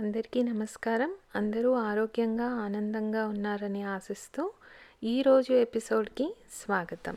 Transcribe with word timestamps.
అందరికీ 0.00 0.42
నమస్కారం. 0.42 1.14
అందరూ 1.36 1.72
ఆరోగ్యంగా 1.72 2.44
ఆనందంగా 2.44 3.26
ఉన్నారని 3.26 3.82
ఆశిస్తూ 3.82 4.52
ఈరోజు 5.04 5.52
ఎపిసోడ్కి 5.52 6.36
స్వాగతం. 6.52 7.16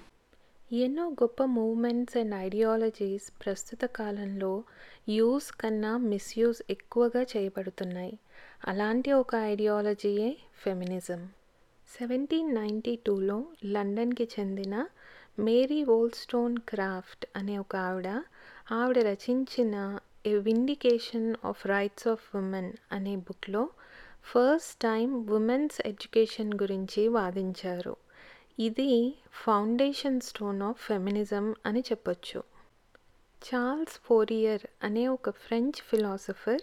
ఎన్నో 0.74 1.09
గొప్ప 1.09 1.44
మూవ్మెంట్స్ 1.44 2.17
అండ్ 2.17 2.36
ఐడియాలజీస్ 2.36 3.46
ప్రస్తుత 3.46 3.86
కాలంలో 3.86 4.64
యూస్ 5.09 5.52
కన్నా 5.52 5.98
మిస్యూజ్ 5.98 6.62
ఎక్కువగా 6.70 7.22
చేయబడుతున్నాయి. 7.22 8.20
అలాంటి 8.67 9.11
ఒక 9.11 9.36
ఐడియాలజీయే 9.36 10.38
ఫెమినిజం. 10.63 11.29
సెవెంటీన్ 12.00 12.55
నైంటీ 12.55 12.95
టూలో 12.95 13.45
లండన్కి 13.66 14.29
చెందిన 14.39 14.88
మేరీ 15.39 15.84
వోల్స్టోన్ 15.84 16.57
క్రాఫ్ట్ 16.57 17.25
అనే 17.36 17.57
ఒక 17.57 17.75
ఆవిడ 17.75 18.07
ఆవిడ 18.71 19.00
రచించిన 19.00 20.00
a 20.25 20.35
vindication 20.35 21.35
of 21.45 21.67
rights 21.67 22.07
of 22.07 22.35
women 22.35 22.73
అనే 22.91 23.15
బుక్లో 23.15 23.69
ఫస్ట్ 24.33 24.82
టైం 24.82 25.27
ఉమెన్స్ 25.27 25.82
ఎడ్యుకేషన్ 25.86 26.54
గురించి 26.54 27.07
వాదించారు. 27.07 27.96
ఇది 28.60 29.13
ఫౌండేషన్ 29.43 30.21
స్టోన్ 30.21 30.61
ఆఫ్ 30.61 30.82
ఫెమినిజం 30.82 31.55
అని 31.65 31.79
చెప్పొచ్చు. 31.79 32.44
చార్ల్స్ 33.41 33.99
ఫోరియర్ 34.04 34.62
అనే 34.84 35.08
ఒక 35.08 35.30
ఫ్రెంచ్ 35.30 35.82
ఫిలాసఫర్ 35.82 36.62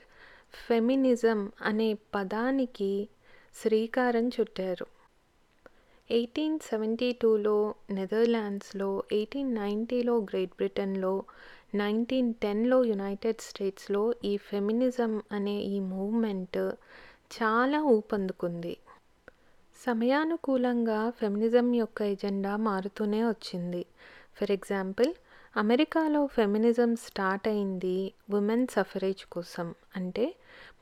ఫెమినిజం 0.68 1.52
అనే 1.62 1.94
పదానికి 1.94 3.08
శ్రీకారం 3.56 4.28
చుట్టారు. 4.28 4.86
ఎయిటీన్ 6.10 6.58
సెవెంటీ 6.58 7.12
టూలో 7.12 7.74
నెదర్లాండ్స్లో 7.90 9.02
ఎయిటీన్ 9.12 9.54
నైంటీలో 9.54 10.16
గ్రేట్ 10.18 10.50
బ్రిటన్లో 10.50 11.24
నైన్టీన్ 11.74 12.34
టెన్లో 12.34 12.84
యునైటెడ్ 12.84 13.40
స్టేట్స్లో 13.40 14.14
ఈ 14.24 14.36
ఫెమినిజం 14.36 15.22
అనే 15.32 15.60
ఈ 15.60 15.80
మూవ్మెంట్ 15.80 16.58
చాలా 17.34 17.82
ఊపందుకుంది. 17.82 18.76
సమయానుకూలంగా 19.86 21.10
ఫెమినిజం 21.10 21.74
యొక్క 21.74 22.02
ఎజెండా 22.02 22.56
మారుతూనే 22.56 23.24
వచ్చింది. 23.24 23.86
ఫర్ 24.40 24.50
ఎగ్జాంపుల్ 24.50 25.14
అమెరికాలో 25.56 26.26
ఫెమినిజం 26.26 26.96
స్టార్ట్ 26.96 27.48
అయింది 27.48 28.12
ఉమెన్ 28.34 28.66
సఫరేజ్ 28.66 29.24
కోసం. 29.24 29.74
అంటే 29.96 30.34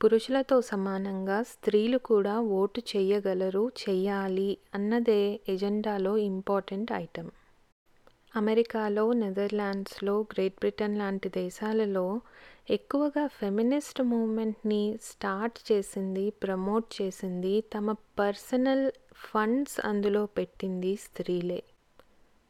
పురుషులతో 0.04 0.60
సమానంగా 0.60 1.42
స్త్రీలు 1.42 1.98
కూడా 1.98 2.40
ఓటు 2.40 2.82
చేయగలరు 2.96 3.72
చెయ్యాలి 3.88 4.58
అన్నదే 4.74 5.40
ఎజెండాలో 5.48 6.16
ఇంపార్టెంట్ 6.16 6.92
ఐటమ్. 6.92 7.30
అమెరికాలో 8.36 9.12
నెదర్లాండ్స్లో 9.12 10.20
గ్రేట్ 10.20 10.54
బ్రిటన్ 10.54 10.98
లాంటి 10.98 11.28
దేశాలలో 11.28 12.20
ఎక్కువగా 12.70 13.26
ఫెమినిస్ట్ 13.26 14.02
మూమెంట్ని 14.02 14.98
స్టార్ట్ 15.02 15.72
చేసింది 15.72 16.30
ప్రమోట్ 16.30 17.02
చేసింది 17.02 17.60
తమ 17.60 17.94
పర్సనల్ 18.18 18.90
ఫండ్స్ 19.14 19.80
అందులో 19.84 20.26
పెట్టింది 20.26 20.96
స్త్రీలే. 20.96 21.64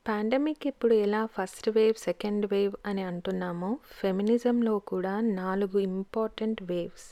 పాండమిక్ 0.06 0.66
ఇప్పుడు 0.66 0.94
ఎలా 0.94 1.26
ఫస్ట్ 1.26 1.68
వేవ్ 1.68 1.94
సెకండ్ 1.94 2.46
వేవ్ 2.46 2.74
అని 2.86 3.02
అంటున్నామో 3.02 3.78
ఫెమినిజంలో 4.00 4.78
కూడా 4.78 5.20
నాలుగు 5.20 5.78
ఇంపార్టెంట్ 5.78 6.62
వేవ్స్. 6.62 7.08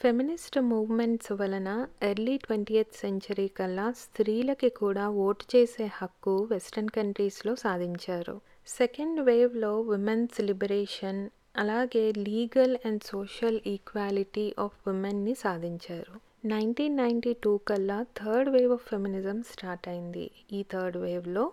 ఫెమినిస్ట్ 0.00 0.56
మూవ్మెంట్స్ 0.70 1.30
వలన 1.32 1.68
ఎర్లీ 2.02 2.36
ట్వంటీయత్ 2.36 2.96
సెంచరీ 2.96 3.46
కల్లా 3.48 3.86
స్త్రీలకి 3.92 4.68
కూడా 4.80 5.04
ఓటు 5.26 5.44
చేసే 5.52 5.86
హక్కు 5.94 6.34
వెస్ట్రన్ 6.50 6.88
కంట్రీస్లో 6.88 7.52
సాధించారు. 7.54 8.34
సెకండ్ 8.66 9.20
వేవ్లో 9.20 9.80
ఉమెన్స్ 9.96 10.40
లిబరేషన్ 10.40 11.22
అలాగే 11.56 12.04
legal 12.26 12.76
and 12.84 13.02
social 13.04 13.58
equality 13.66 14.46
of 14.58 14.88
ఉమెన్ని 14.88 15.34
సాధించారు. 15.44 16.14
నైన్టీన్ 16.44 16.96
నైంటీ 16.96 17.32
టూ 17.44 17.56
కల్లా 17.56 17.98
third 18.20 18.50
wave 18.50 18.72
of 18.72 18.86
feminism 18.92 19.42
start 19.52 19.88
అయింది. 19.88 20.26
ఈ 20.52 20.62
థర్డ్ 20.72 20.96
వేవ్లో 20.96 21.44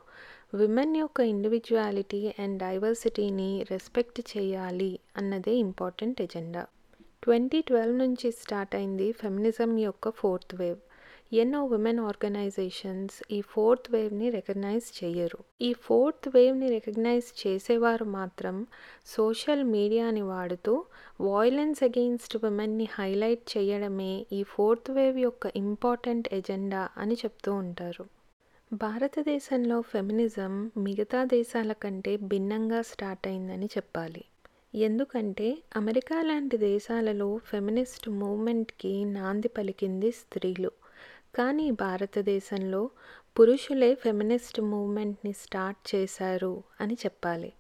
విమెన్ 0.62 0.96
యొక్క 0.98 1.20
ఇండివిజువాలిటీ 1.34 2.24
అండ్ 2.40 2.60
డైవర్సిటీని 2.60 3.52
రెస్పెక్ట్ 3.72 4.22
చేయాలి 4.34 4.92
అన్నదే 5.18 5.56
ఇంపార్టెంట్ 5.68 6.22
ఎజెండా. 6.22 6.64
ట్వంటీ 7.24 7.62
ట్వెల్వ్ 7.62 7.98
నుంచి 7.98 8.32
స్టార్ట్ 8.32 8.76
అయింది 8.76 9.12
ఫెమినిజం 9.12 9.78
యొక్క 9.78 10.10
ఫోర్త్ 10.10 10.56
వేవ్. 10.56 10.82
ఎన్నో 11.34 11.64
ఉమెన్ 11.66 12.00
ఆర్గనైజేషన్స్ 12.00 13.16
ఈ 13.32 13.42
ఫోర్త్ 13.42 13.88
వేవ్ని 13.92 14.30
రికగ్నైజ్ 14.30 14.88
చేయరు 14.98 15.40
ఈ 15.62 15.74
ఫోర్త్ 15.74 16.28
వేవ్ని 16.36 16.70
రికగ్నైజ్ 16.70 17.30
చేసేవారు 17.42 18.06
మాత్రం 18.06 18.58
సోషల్ 19.06 19.64
మీడియాని 19.64 20.22
వాడుతూ 20.22 20.74
వాయిలెన్స్ 21.22 21.84
అగెయిన్స్ట్ 21.84 22.38
ఉమెన్ని 22.46 22.88
హైలైట్ 22.92 23.58
చేయడమే 23.58 24.26
ఈ 24.32 24.44
ఫోర్త్ 24.44 24.92
వేవ్ 24.92 25.20
యొక్క 25.20 25.52
ఇంపార్టెంట్ 25.56 26.30
ఎజెండా 26.34 26.90
అని 26.98 27.14
చెప్తూ 27.14 27.54
ఉంటారు. 27.54 28.06
భారతదేశంలో 28.74 29.82
ఫెమినిజం 29.82 30.72
మిగతా 30.78 31.24
దేశాల 31.24 31.72
కంటే 31.74 32.18
భిన్నంగా 32.18 32.82
స్టార్ట్ 32.82 33.28
అయిందని 33.28 33.66
చెప్పాలి. 33.66 34.24
ఎందుకంటే 34.76 35.58
అమెరికా 35.76 36.22
లాంటి 36.22 36.58
దేశాలలో 36.58 37.40
ఫెమినిస్ట్ 37.46 38.10
మూవ్మెంట్కి 38.10 39.06
నాంది 39.06 39.48
పలికింది 39.48 40.12
స్త్రీలు. 40.12 40.72
కానీ 41.36 41.72
భారతదేశంలో 41.72 42.90
పురుషులే 43.40 43.96
ఫెమినిస్ట్ 43.96 44.62
మూవ్మెంట్ని 44.62 45.34
స్టార్ట్ 45.34 45.96
చేశారు 45.96 46.64
అని 46.82 46.94
చెప్పాలి. 46.94 47.54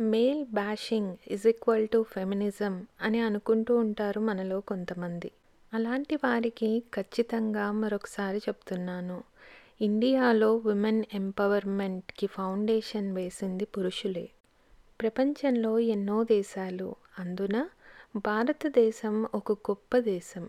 Male 0.00 0.44
bashing 0.54 1.16
is 1.28 1.46
equal 1.46 1.88
to 1.88 2.02
feminism 2.02 2.86
అని 3.02 3.20
అనుకుంటూ 3.20 3.76
ఉంటారు 3.76 4.20
మనలో 4.20 4.60
కొంతమంది. 4.60 5.30
అలాంటి 5.74 6.16
వారికి 6.16 6.82
ఖచ్చితంగా 6.94 7.72
మరొకసారి 7.72 8.38
చెప్తున్నాను. 8.38 9.22
ఇండియాలో 9.80 10.56
ఉమెన్ 10.56 11.04
ఎంపవర్మెంట్కి 11.14 12.26
ఫౌండేషన్ 12.26 13.12
వేసింది 13.12 13.64
పురుషులే. 13.64 14.30
ప్రపంచంలో 15.00 15.78
ఎన్నో 15.78 16.24
దేశాలు 16.24 16.96
అందున 17.18 17.68
భారతదేశం 18.16 19.26
ఒక 19.34 19.52
గొప్ప 19.52 19.98
దేశం. 19.98 20.44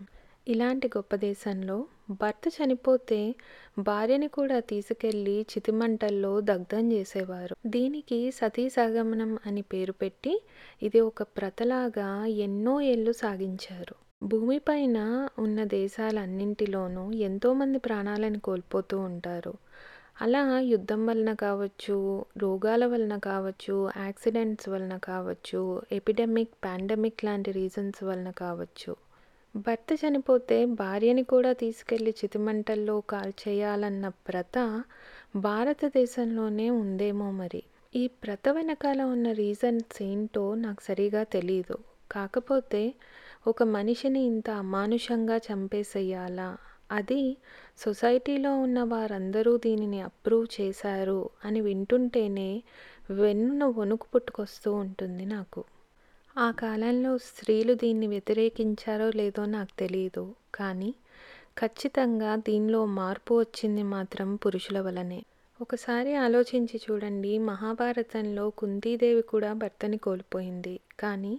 ఇలాంటి 0.48 0.88
గొప్ప 0.88 1.16
దేశంలో 1.16 1.86
భర్త 2.10 2.42
చనిపోతే 2.48 3.34
భార్యని 3.78 4.28
కూడా 4.28 4.60
తీసుకెళ్ళి 4.60 5.46
చితిమంటల్లో 5.52 6.40
దగ్ధం 6.40 6.92
చేసేవారు. 6.92 7.56
దీనికి 7.66 8.30
సతీ 8.30 8.68
సగమనం 8.68 9.38
అని 9.46 9.62
పేరు 9.62 9.92
పెట్టి 9.92 10.42
ఇది 10.82 11.00
ఒక 11.00 11.22
ప్రతలాగా 11.22 12.26
ఎన్నో 12.26 12.80
ఏళ్ళు 12.80 13.12
సాగించారు. 13.12 14.01
భూమిపైన 14.22 15.28
ఉన్న 15.38 15.64
దేశాలన్నింటిలోనూ 15.64 17.12
ఎంతోమంది 17.12 17.78
ప్రాణాలను 17.78 18.38
కోల్పోతూ 18.38 18.98
ఉంటారు. 18.98 19.54
అలా 20.22 20.60
యుద్ధం 20.60 21.06
వలన 21.06 21.32
కావచ్చు 21.32 22.24
రోగాల 22.36 22.86
వలన 22.86 23.16
కావచ్చు 23.16 23.90
యాక్సిడెంట్స్ 23.96 24.68
వలన 24.68 24.96
కావచ్చు 24.96 25.82
ఎపిడెమిక్ 25.92 26.50
పాండమిక్ 26.64 27.24
లాంటి 27.24 27.52
రీజన్స్ 27.52 28.04
వలన 28.04 28.30
కావచ్చు. 28.30 28.96
భర్త 29.56 29.92
చనిపోతే 29.92 30.64
భార్యని 30.64 31.24
కూడా 31.24 31.52
తీసుకెళ్ళి 31.52 32.14
చితిమంటల్లో 32.24 33.00
కాల్చేయాలన్న 33.00 34.08
ప్రత 34.08 34.82
భారతదేశంలోనే 35.36 36.70
ఉందేమో 36.70 37.30
మరి. 37.30 37.62
ఈ 37.96 38.06
ప్రత 38.06 38.48
వెనకాల 38.48 39.02
ఉన్న 39.02 39.32
రీజన్స్ 39.32 40.02
ఏంటో 40.02 40.54
నాకు 40.54 40.82
సరిగా 40.82 41.22
తెలీదు. 41.22 41.78
కాకపోతే 42.12 42.82
ఒక 43.46 43.62
మనిషిని 43.72 44.20
ఇంత 44.24 44.50
అమానుషంగా 44.62 45.36
చంపేసేయాలా? 45.48 46.48
అది 46.90 47.22
సొసైటీలో 47.78 48.52
ఉన్న 48.56 48.82
వారందరూ 48.84 49.52
దీనిని 49.56 50.00
అప్రూవ్ 50.00 50.46
చేశారు 50.60 51.20
అని 51.44 51.60
వింటుంటేనే 51.60 52.50
వెన్నున 53.10 53.64
వణుకు 53.78 54.06
పుట్టుకొస్తూ 54.14 54.70
ఉంటుంది 54.82 55.24
నాకు. 55.26 55.62
ఆ 56.36 56.50
కాలంలో 56.60 57.18
స్త్రీలు 57.18 57.74
దీన్ని 57.74 58.06
వ్యతిరేకించారో 58.06 59.10
లేదో 59.10 59.44
నాకు 59.46 59.74
తెలియదు 59.78 60.24
కానీ 60.54 60.90
ఖచ్చితంగా 61.58 62.36
దీనిలో 62.48 62.80
మార్పు 62.98 63.32
వచ్చింది 63.34 63.82
మాత్రం 63.94 64.28
పురుషుల 64.36 64.80
వలనే. 64.80 65.20
ఒకసారి 65.60 66.12
ఆలోచించి 66.16 66.76
చూడండి 66.84 67.38
మహాభారతంలో 67.48 68.44
కుంతీదేవి 68.50 69.22
కూడా 69.22 69.50
భర్తని 69.52 69.98
కోల్పోయింది. 69.98 70.74
కానీ 71.00 71.34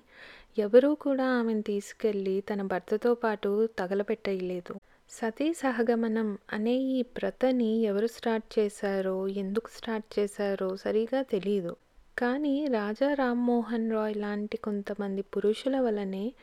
ఎవరూ 0.58 0.96
కూడా 0.96 1.26
ఆమెను 1.26 1.62
తీసుకెళ్ళి 1.62 2.42
తన 2.42 2.62
భర్తతో 2.62 3.14
పాటు 3.14 3.70
తగలపెట్టలేదు. 3.80 4.74
సతీ 5.10 5.54
సహగమనం 5.54 6.38
అనే 6.54 6.76
ఈ 6.76 7.02
ప్రతని 7.02 7.82
ఎవరు 7.82 8.08
స్టార్ట్ 8.08 8.60
చేశారో 8.60 9.28
ఎందుకు 9.28 9.70
స్టార్ట్ 9.78 10.20
చేశారో 10.20 10.78
సరిగా 10.78 11.22
తెలియదు 11.22 11.76
కానీ 12.18 12.66
రాజా 12.66 13.14
రామ్మోహన్ 13.14 13.92
రాయ్ 13.92 14.18
లాంటి 14.18 14.58
కొంతమంది 14.58 15.22
పురుషుల 15.22 15.80
వలనే 15.80 16.34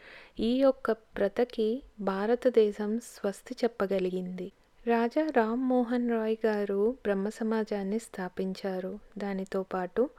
ఈ 0.40 0.56
యొక్క 0.56 0.92
ప్రతకి 0.92 1.82
భారతదేశం 2.00 3.00
స్వస్తి 3.00 3.56
చెప్పగలిగింది. 3.64 4.52
రాజా 4.86 5.32
రామ్మోహన్ 5.36 6.10
రాయ్ 6.10 6.36
గారు 6.46 6.96
బ్రహ్మ 7.04 7.28
సమాజాన్ని 7.28 7.98
స్థాపించారు. 7.98 8.98
దానితో 9.18 9.62
పాటు 9.62 10.10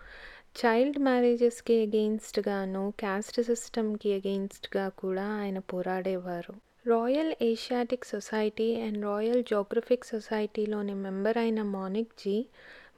చైల్డ్ 0.56 1.00
మ్యారేజెస్‌కి 1.00 1.76
అగెయిన్స్ట్గాను 1.84 2.94
క్యాస్ట్ 2.98 3.42
సిస్టమ్‌కి 3.42 4.10
అగెయిన్స్ట్గా 4.14 4.90
కూడా 4.90 5.26
ఆయన 5.38 5.60
పోరాడేవారు. 5.60 6.54
Royal 6.86 7.34
asiatic 7.42 8.06
society 8.06 8.76
and 8.82 9.06
royal 9.06 9.44
geographic 9.44 10.06
సొసైటీలోని 10.06 10.94
member 10.94 11.38
అయిన 11.38 11.62
మానిక్‌జీ 11.62 12.38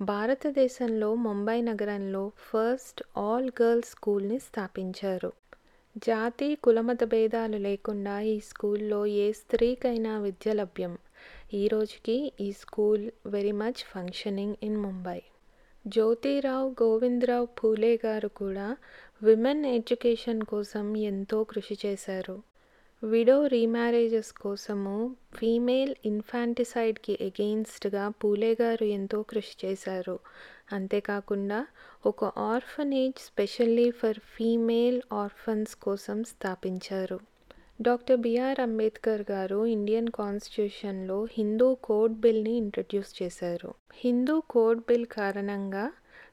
భారతదేశంలో 0.01 1.15
ముంబై 1.15 1.61
నగరంలో 1.61 2.31
ఫస్ట్ 2.51 3.03
ఆల్ 3.17 3.49
గర్ల్స్ 3.61 3.91
స్కూల్‌ని 3.91 4.39
స్థాపించారు. 4.39 5.31
జాతి, 6.03 6.55
కులమత 6.55 7.03
భేదాలు 7.03 7.57
లేకుండా 7.57 8.21
ఈ 8.21 8.39
స్కూల్‌లో 8.39 9.05
ఏ 9.17 9.31
స్త్రీకైనా 9.33 10.19
విద్య 10.19 10.53
లభ్యం. 10.53 10.95
ఈ 11.53 11.67
రోజుకి 11.67 12.17
ఈ 12.39 12.51
school 12.53 13.05
very 13.25 13.51
much 13.57 13.83
functioning 13.85 14.55
in 14.63 14.77
Mumbai. 14.77 15.19
Jyotirao 15.85 16.75
Govindrao 16.81 17.47
Phule 17.59 17.99
garu 18.05 18.27
కూడా 18.35 18.67
విమెన్ 19.21 19.65
ఎడ్యుకేషన్ 19.71 20.43
కోసం 20.43 20.95
ఎంతో 21.03 21.43
కృషి 21.43 21.77
చేశారు. 21.85 22.35
విడో 23.03 23.47
రీమ్యారేజెస్ 23.47 24.31
కోసము, 24.37 24.95
ఫీమేల్ 25.33 25.95
ఇన్ఫాంటిసైడ్‌కి 26.05 27.17
ఎగెయిన్స్ట్‌గా 27.21 28.09
పూలే 28.21 28.55
గారు 28.61 28.83
ఎంతో 28.91 29.23
కృషి 29.23 29.55
చేశారు. 29.63 30.15
అంతేకాకుండా 30.71 31.59
ఒక 32.05 32.23
orphanage 32.45 33.19
specially 33.27 33.91
for 33.91 34.19
female 34.35 35.01
orphans 35.13 35.75
కోసం 35.77 36.23
స్థాపించారు. 36.23 37.19
డాక్టర్ 37.79 38.19
బిఆర్ 38.19 38.59
అంబేద్కర్ 38.59 39.31
గారు 39.31 39.65
ఇండియన్ 39.65 40.09
కాన్స్టిట్యూషన్‌లో 40.09 41.17
హిందూ 41.31 41.75
కోడ్ 41.81 42.13
బిల్‌ని 42.15 42.53
ఇంట్రడ్యూస్ 42.57 43.11
చేశారు. 43.21 43.71
హిందూ 43.93 44.41
కోడ్ 44.49 44.81
బిల్ 44.81 45.05
కారణంగా 45.05 45.85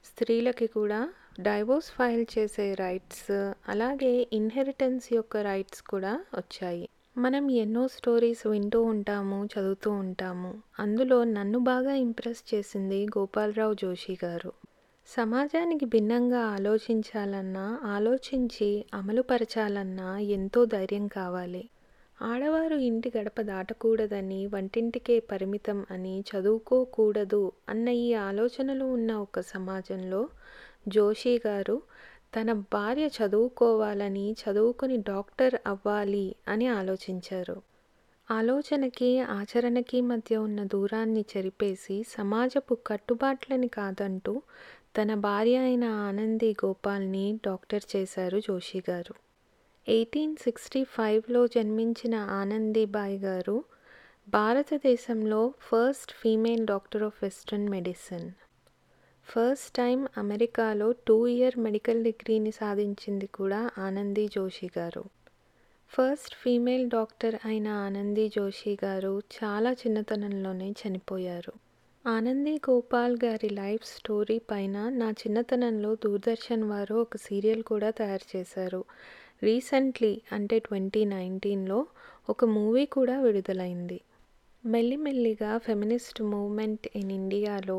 స్త్రీలకి 0.05 0.67
కూడా 0.67 1.01
డైవోర్స్ 1.41 1.91
ఫైల్ 1.91 2.27
చేసే 2.39 2.75
రైట్స్, 2.75 3.33
అలాగే 3.69 4.27
ఇన్హెరిటెన్స్ 4.33 5.13
యొక్క 5.13 5.37
రైట్స్ 5.43 5.83
కూడా 5.83 6.13
వచ్చాయి. 6.35 6.87
మనం 7.17 7.51
ఎన్నో 7.57 7.89
స్టోరీస్ 7.89 8.47
వింటూ 8.47 8.83
ఉంటాము, 8.83 9.47
చదువుతూ 9.47 9.91
ఉంటాము. 9.91 10.53
అందులో 10.79 11.25
నన్ను 11.25 11.59
బాగా 11.65 11.95
ఇంప్రెస్ 11.95 12.55
చేసింది 12.55 13.09
గోపాలరావు 13.17 13.75
జోషి 13.75 14.19
గారు. 14.25 14.53
సమాజానికి 15.11 15.85
భిన్నంగా 15.85 16.41
ఆలోచించాలన్నా, 16.47 17.79
ఆలోచించి 17.85 18.85
అమలుపరచాలన్నా 18.95 20.19
ఎంతో 20.19 20.65
ధైర్యం 20.65 21.07
కావాలి. 21.07 21.63
ఆడవారు 22.23 22.75
ఇంటి 22.75 23.13
గడప 23.19 23.41
దాటకూడదని, 23.41 24.47
వంటింటికే 24.47 25.21
పరిమితం 25.21 25.87
అని, 25.91 26.25
చదువుకోకూడదు 26.31 27.53
అన్న 27.69 27.89
ఈ 27.89 28.15
ఆలోచనలు 28.15 28.85
ఉన్న 28.85 29.13
ఒక 29.13 29.41
సమాజంలో 29.41 30.29
జోషి 30.89 31.41
గారు 31.47 31.83
తన 32.37 32.53
భార్య 32.53 33.11
చదువుకోవాలని, 33.19 34.37
చదువుకుని 34.43 34.97
డాక్టర్ 34.97 35.55
అవ్వాలి 35.67 36.35
అని 36.49 36.67
ఆలోచించారు. 36.67 37.63
ఆలోచనకి, 38.31 39.21
ఆచరణకి 39.21 40.01
మధ్య 40.01 40.37
ఉన్న 40.37 40.65
దూరాన్ని 40.65 41.25
చెరిపేసి 41.37 42.05
సమాజపు 42.09 42.75
కట్టుబాట్లని 42.87 43.69
కాదంటూ 43.69 44.43
తన 44.95 45.15
భార్య 45.15 45.57
అయిన 45.59 45.85
ఆనంది 45.85 46.57
గోపాల్‌ని 46.65 47.39
డాక్టర్ 47.47 47.97
చేశారు 47.97 48.39
జోషి 48.39 48.83
గారు. 48.91 49.15
ఎయిటీన్ 49.89 50.37
సిక్స్టీ 50.37 50.85
ఫైవ్‌లో 50.85 51.47
జన్మించిన 51.47 52.15
ఆనందీబాయి 52.15 53.19
గారు 53.19 53.65
భారతదేశంలో 54.29 55.55
first 55.61 56.13
female 56.13 56.67
doctor 56.67 57.03
of 57.03 57.25
western 57.25 57.69
medicine. 57.69 58.29
First 59.29 59.77
time 59.77 60.09
అమెరికాలో 60.17 60.93
టూ 60.93 61.27
ఇయర్ 61.27 61.59
మెడికల్ 61.59 62.05
డిగ్రీని 62.05 62.51
సాధించింది 62.51 63.27
కూడా 63.27 63.71
ఆనంది 63.79 64.29
జోషి 64.29 64.71
గారు. 64.79 65.05
ఫస్ట్ 65.93 66.35
ఫీమేల్ 66.35 66.91
డాక్టర్ 66.91 67.39
అయిన 67.45 67.69
ఆనంది 67.69 68.29
జోషి 68.29 68.79
గారు 68.85 69.23
చాలా 69.39 69.73
చిన్నతనంలోనే 69.73 70.71
చనిపోయారు. 70.71 71.53
ఆనంది 72.05 72.53
గోపాల్ 72.67 73.17
గారి 73.25 73.49
లైఫ్ 73.49 73.85
స్టోరీ 73.87 74.39
పైన 74.51 74.77
నా 74.93 75.11
చిన్నతనంలో 75.11 75.95
దూరదర్శన్ 75.95 76.65
వారు 76.65 76.95
ఒక 76.95 77.17
సీరియల్ 77.17 77.63
కూడా 77.63 77.91
తయారు 77.91 78.27
చేశారు. 78.37 78.81
రీసెంట్లీ 79.43 80.23
అంటే 80.33 80.59
ట్వంటీ 80.59 81.05
నైన్టీన్‌లో 81.05 81.79
ఒక 82.29 82.45
మూవీ 82.55 82.87
కూడా 82.87 83.21
విడుదలైంది. 83.21 83.99
మెల్లిమెల్లిగా 84.65 85.59
ఫెమినిస్ట్ 85.59 86.23
మూవ్‌మెంట్ 86.23 86.89
ఇన్ 86.97 87.13
ఇండియాలో 87.13 87.79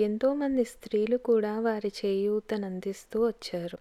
ఎంతోమంది 0.00 0.64
స్త్రీలు 0.64 1.16
కూడా 1.22 1.58
వారి 1.58 1.92
చేయూతనందిస్తూ 1.96 3.26
వచ్చారు. 3.26 3.78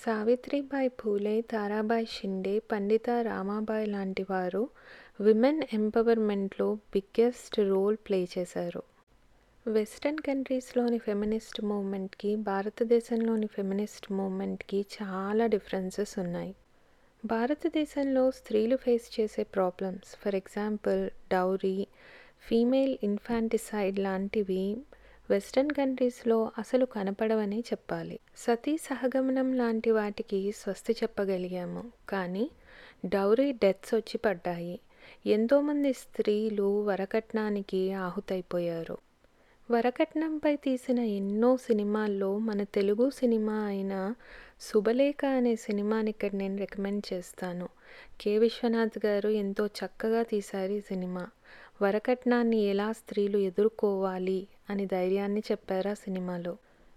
సావిత్రిబాయి 0.00 0.88
ఫూలే, 0.98 1.40
తారాబాయి 1.50 2.06
షిండే, 2.06 2.58
పండిత 2.70 3.10
రామాబాయి 3.22 3.86
లాంటి 3.86 4.26
వారు 4.30 4.62
విమెన్ 5.20 5.62
ఎంపవర్మెంట్‌లో 5.72 6.74
బిగ్గెస్ట్ 6.92 7.58
రోల్ 7.68 7.96
ప్లే 8.06 8.28
చేశారు. 8.38 8.82
వెస్టర్న్ 9.66 10.18
కంట్రీస్‌లోని 10.18 10.98
ఫెమినిస్ట్ 10.98 11.64
మూమెంట్కి 11.64 12.36
భారతదేశంలోని 12.36 13.46
ఫెమినిస్ట్ 13.46 14.12
మూమెంట్కి 14.12 14.86
చాలా 14.96 15.46
డిఫరెన్సెస్ 15.46 16.18
ఉన్నాయి. 16.18 16.54
భారతదేశంలో 17.24 18.30
స్త్రీలు 18.30 18.76
ఫేస్ 18.76 19.20
చేసే 19.20 19.42
problems 19.42 20.16
for 20.16 20.34
example 20.34 21.10
dowry, 21.32 21.86
female 22.40 22.98
infanticide 23.02 23.98
లాంటివి 23.98 24.64
వెస్టర్న్ 25.28 25.70
కంట్రీస్‌లో 25.70 26.52
అసలు 26.58 26.84
కనపడవనే 26.84 27.60
చెప్పాలి. 27.60 28.20
సతీ 28.36 28.76
సహగమనం 28.78 29.52
లాంటి 29.52 29.90
వాటికి 29.90 30.52
స్వస్తి 30.52 30.92
చెప్పగలిగాము. 30.92 31.92
కానీ 32.08 32.46
డౌరీ 33.06 33.52
డెత్స్ 33.52 33.94
వచ్చి 33.94 34.18
పడ్డాయి. 34.18 34.80
ఎంతోమంది 35.26 35.92
స్త్రీలు 35.92 36.84
వరకట్నానికి 36.84 37.92
ఆహుతైపోయారు. 37.92 38.98
వరకట్నంపై 39.70 40.56
తీసిన 40.56 40.98
ఎన్నో 40.98 41.56
సినిమాల్లో 41.56 42.38
మన 42.38 42.62
తెలుగు 42.62 43.10
సినిమా 43.10 43.64
అయిన 43.64 44.14
శుభలేఖ 44.60 45.24
అనే 45.24 45.56
సినిమాని 45.56 46.10
ఇక్కడ 46.10 46.30
నేను 46.34 46.56
రికమెండ్ 46.56 47.12
చేస్తాను. 47.12 47.68
కె. 48.20 48.38
విశ్వనాథ్ 48.38 49.06
గారు 49.06 49.28
ఎంతో 49.28 49.66
చక్కగా 49.66 50.22
తీశారు 50.22 50.72
ఈ 50.72 50.80
సినిమా. 50.80 51.28
వరకట్నాన్ని 51.82 52.56
ఎలా 52.64 52.92
స్త్రీలు 52.92 53.38
ఎదుర్కోవాలి 53.38 54.46
అని 54.70 54.86
ధైర్యాన్ని 54.86 55.42
చెప్పారు 55.52 55.88
ఆ 55.88 55.94
సినిమాలో. 55.94 56.56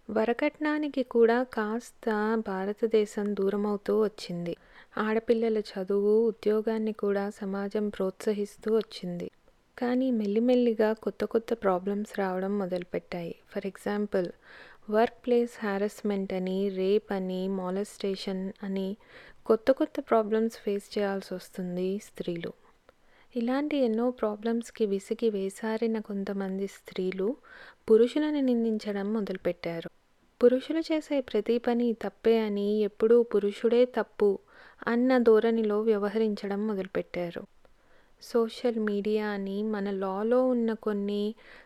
వరకట్నానికి 0.09 1.03
కూడా 1.03 1.43
కాస్త 1.43 2.09
భారతదేశం 2.47 3.35
దూరమవుతూ 3.35 4.03
వచ్చింది. 4.03 4.55
ఆడపిల్లల 4.97 5.59
చదువు, 5.71 6.27
ఉద్యోగాన్ని 6.27 6.93
కూడా 6.93 7.29
సమాజం 7.29 7.89
ప్రోత్సహిస్తూ 7.89 8.77
వచ్చింది. 8.77 9.29
కానీ 9.77 10.11
మెల్లిమెల్లిగా 10.11 10.93
కొత్త 10.93 11.25
కొత్త 11.25 11.53
ప్రాబ్లమ్స్ 11.53 12.19
రావడం 12.19 12.57
మొదలుపెట్టాయి. 12.57 13.35
For 13.51 13.65
example 13.65 14.27
work 14.89 15.25
place 15.25 15.65
harassment 15.65 16.33
అని, 16.33 16.69
రేప్ 16.69 17.13
అని, 17.13 17.47
మాలెస్టేషన్ 17.47 18.51
అని 18.63 18.97
కొత్త 19.45 19.71
కొత్త 19.71 19.99
ప్రాబ్లమ్స్ 20.01 20.57
ఫేస్ 20.57 20.97
చేయాల్సి 20.97 21.33
వస్తుంది 21.33 21.99
స్త్రీలు. 21.99 22.51
ఇలాంటి 23.35 23.77
ఎన్నో 23.77 24.11
ప్రాబ్లమ్స్‌కి 24.11 24.85
విసిగి 24.85 25.29
వేసారిన 25.29 25.99
కొంతమంది 25.99 26.67
స్త్రీలు 26.67 27.27
పురుషులను 27.87 28.41
నిందించడం 28.41 29.13
మొదలుపెట్టారు. 29.13 29.89
పురుషులు 30.41 30.79
చేసే 30.91 31.21
ప్రతి 31.21 31.57
పని 31.57 31.93
తప్పే 32.03 32.39
అని, 32.39 32.79
ఎప్పుడూ 32.81 33.23
పురుషుడే 33.23 33.85
తప్పు 33.97 34.29
అన్న 34.87 35.17
ధోరణిలో 35.17 35.81
వ్యవహరించడం 35.81 36.67
మొదలుపెట్టారు. 36.67 37.43
సోషల్ 38.23 38.79
మీడియాని 38.79 39.63
మన 39.63 39.91
లాలో 39.91 40.47
ఉన్న 40.47 40.73
కొన్ని 40.73 41.23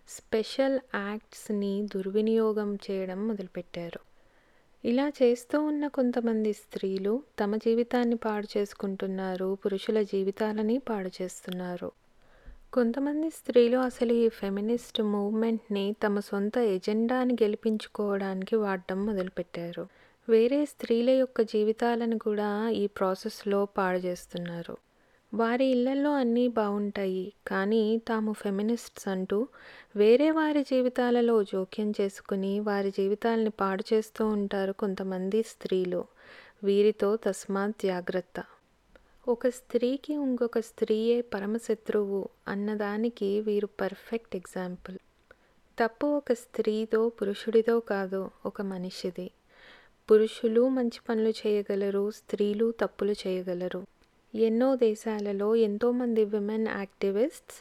స్పెషల్ 0.07 0.79
యాక్ట్స్‌ని 0.95 1.87
దుర్వినియోగం 1.95 2.75
చేయడం 2.85 3.27
మొదలుపెట్టారు. 3.27 4.01
ఇలా 4.83 5.09
చేస్తూ 5.09 5.61
ఉన్న 5.61 5.87
కొంతమంది 5.87 6.53
స్త్రీలు 6.53 7.23
తమ 7.39 7.55
జీవితాన్ని 7.55 8.15
పాడు 8.15 8.47
చేసుకుంటున్నారు. 8.57 9.55
పురుషుల 9.55 10.01
జీవితాలని 10.01 10.77
పాడు 10.79 11.11
చేస్తున్నారు. 11.21 11.89
కొంతమంది 12.73 13.29
స్త్రీలు 13.29 13.77
అసలు 13.77 14.13
ఈ 14.13 14.29
ఫెమినిస్ట్ 14.29 15.01
మూవ్‌మెంట్‌ని 15.01 15.95
తమ 16.03 16.19
సొంత 16.19 16.57
ఎజెండాని 16.73 17.33
గెలిపించుకోవడానికి 17.33 18.55
వాడడం 18.55 19.05
మొదలుపెట్టారు. 19.05 19.85
వేరే 20.27 20.65
స్త్రీల 20.65 21.09
యొక్క 21.19 21.41
జీవితాలను 21.51 22.19
కూడా 22.19 22.49
ఈ 22.73 22.87
ప్రాసెస్‌లో 22.97 23.65
పాడు 23.77 23.97
చేస్తున్నారు. 23.97 24.75
వారి 25.33 25.65
ఇళ్ళలో 25.65 26.13
అన్నీ 26.13 26.47
బాగుంటాయి 26.47 27.33
కానీ 27.47 28.01
తాము 28.07 28.33
ఫెమినిస్ట్స్ 28.33 29.07
అంటూ 29.07 29.47
వేరే 29.95 30.31
వారి 30.31 30.63
జీవితాలలో 30.63 31.43
జోక్యం 31.43 31.93
చేసుకుని 32.01 32.59
వారి 32.59 32.91
జీవితాల్ని 32.91 33.49
పాడు 33.49 33.83
చేస్తూ 33.93 34.25
ఉంటారు 34.25 34.71
కొంతమంది 34.71 35.43
స్త్రీలు. 35.43 36.05
వీరితో 36.63 37.15
తస్మాత్ 37.15 37.75
జాగ్రత్త. 37.83 38.43
ఒక 39.27 39.47
స్త్రీకి 39.47 40.13
ఇంకొక 40.13 40.59
స్త్రీయే 40.59 41.21
పరమశత్రువు 41.21 42.29
అన్నదానికి 42.47 43.41
వీరు 43.41 43.67
పర్ఫెక్ట్ 43.67 44.35
ఎగ్జాంపుల్. 44.35 44.97
తప్పు 45.79 46.07
ఒక 46.07 46.33
స్త్రీదో, 46.33 47.09
పురుషుడిదో 47.09 47.79
కాదు 47.79 48.29
ఒక 48.45 48.61
మనిషిది. 48.61 49.31
పురుషులు 50.11 50.69
మంచి 50.69 50.99
పనులు 51.09 51.29
చేయగలరు 51.29 52.11
స్త్రీలు 52.11 52.73
తప్పులు 52.79 53.11
చేయగలరు 53.11 53.85
ఎన్నో 54.39 54.75
దేశాలలో 54.75 55.55
ఎంతోమంది 55.55 56.25
విమెన్ 56.25 56.67
యాక్టివిస్ట్స్ 56.67 57.59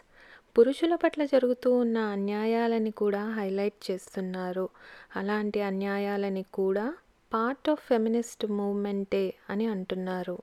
పురుషుల 0.58 0.94
పట్ల 0.94 1.24
జరుగుతూ 1.24 1.70
ఉన్న 1.78 1.98
అన్యాయాలని 1.98 2.90
కూడా 2.90 3.30
హైలైట్ 3.30 3.90
చేస్తున్నారు. 3.90 4.68
అలాంటి 5.16 5.60
అన్యాయాలని 5.60 6.44
కూడా 6.54 6.96
పార్ట్ 7.34 7.70
ఆఫ్ 7.70 7.84
ఫెమినిస్ట్ 7.88 8.46
మూవ్మెంటే 8.46 9.34
అని 9.50 9.66
అంటున్నారు. 9.66 10.38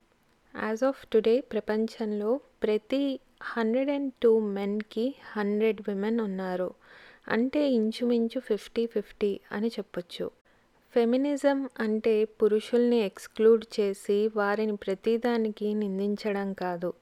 యాజ్ 0.62 0.84
ఆఫ్ 0.84 1.06
టుడే 1.06 1.40
ప్రపంచంలో 1.40 2.40
ప్రతి 2.62 3.20
హండ్రెడ్ 3.42 3.90
అండ్ 3.90 4.12
టూ 4.22 4.38
మెన్కి 4.38 5.14
హండ్రెడ్ 5.36 5.80
విమెన్ 5.88 6.20
ఉన్నారు. 6.20 6.74
అంటే 7.28 7.70
ఇంచుమించు 7.70 8.40
ఫిఫ్టీ 8.40 8.86
ఫిఫ్టీ 8.86 9.40
అని 9.52 9.68
చెప్పొచ్చు. 9.68 10.30
ఫెమినిజం 10.94 11.68
అంటే 11.80 12.24
పురుషుల్ని 12.24 12.98
ఎక్స్క్లూడ్ 12.98 13.80
చేసి 13.80 14.30
వారిని 14.36 14.76
ప్రతిదానికి 14.76 15.74
నిందించడం 15.74 16.52
కాదు. 16.52 16.92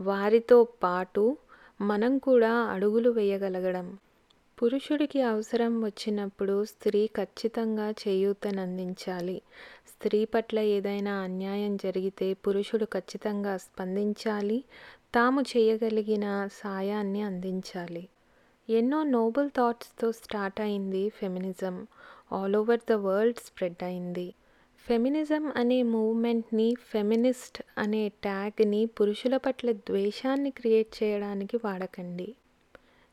వారితో 0.00 0.64
పాటు 0.64 1.36
మనం 1.80 2.18
కూడా 2.18 2.52
అడుగులు 2.52 3.10
వేయగలగడం. 3.10 3.98
పురుషుడికి 4.62 5.22
అవసరం 5.22 5.84
వచ్చినప్పుడు 5.84 6.64
స్త్రీ 6.64 7.06
ఖచ్చితంగా 7.06 7.90
చేయూతనందించాలి 7.90 9.42
స్త్రీ 9.88 10.24
పట్ల 10.24 10.58
ఏదైనా 10.58 11.14
అన్యాయం 11.14 11.76
జరిగితే 11.76 12.34
పురుషుడు 12.34 12.84
ఖచ్చితంగా 12.84 13.56
స్పందించాలి. 13.56 14.64
తాము 15.14 15.40
చేయగలిగిన 15.40 16.48
సాయాన్ని 16.52 17.22
అందించాలి. 17.22 18.08
ఎన్నో 18.68 19.02
నోబుల్ 19.02 19.50
థాట్స్తో 19.50 20.12
స్టార్ట్ 20.12 20.60
అయింది 20.60 21.08
feminism. 21.08 21.86
All 22.32 22.56
over 22.56 22.80
the 22.90 22.92
world 22.92 23.38
spread 23.38 23.84
అయింది. 23.84 24.34
ఫెమినిజం 24.88 25.52
అనే 25.56 25.82
మూవ్మెంట్ని 25.82 26.74
ఫెమినిస్ట్ 26.80 27.62
అనే 27.78 28.08
ట్యాగ్ని 28.08 28.86
పురుషుల 28.86 29.36
పట్ల 29.36 29.72
ద్వేషాన్ని 29.72 30.50
క్రియేట్ 30.50 31.02
చేయడానికి 31.02 31.56
వాడకండి. 31.56 32.34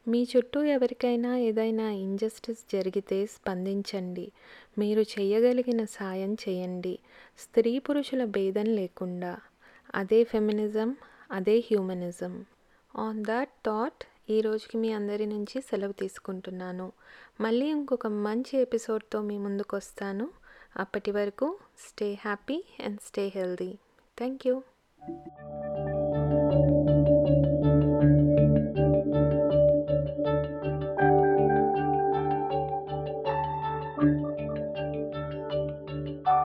మీ 0.07 0.27
చుట్టూ 0.37 0.63
ఎవరికైనా 0.63 1.37
ఏదైనా 1.37 1.91
ఇంజస్టిస్ 1.91 2.73
జరిగితే 2.73 3.25
స్పందించండి. 3.25 4.31
మీరు 4.77 5.01
చేయగలిగిన 5.01 5.85
సాయం 5.85 6.33
చేయండి. 6.33 6.99
స్త్రీ 7.39 7.79
పురుషుల 7.79 8.25
భేదం 8.25 8.65
లేకుండా. 8.65 9.37
అదే 9.95 10.23
ఫెమినిజం 10.23 10.95
అదే 11.31 11.57
హ్యూమనిజం. 11.57 12.45
ఆన్ 12.95 13.25
దాట్ 13.25 13.49
థాట్ 13.49 14.03
ఈ 14.31 14.41
రోజుకి 14.41 14.77
మీ 14.77 14.93
అందరి 14.93 15.25
నుంచి 15.25 15.61
సెలవు 15.61 15.91
తీసుకుంటున్నాను. 15.91 16.91
మళ్ళీ 17.41 17.65
ఇంకొక 17.65 18.07
మంచి 18.07 18.57
ఎపిసోడ్తో 18.57 19.21
మీ 19.21 19.37
ముందుకు 19.37 19.75
వస్తాను 19.75 20.29
అప్పటి 20.75 21.11
వరకు 21.11 21.57
stay 21.79 22.13
happy 22.13 22.63
and 22.85 22.99
stay 23.05 23.27
healthy. 23.27 23.77
Thank 24.17 24.47
you. 24.47 24.61